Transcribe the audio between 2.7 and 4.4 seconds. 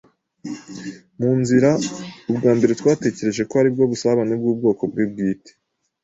twatekereje ko aribwo busabane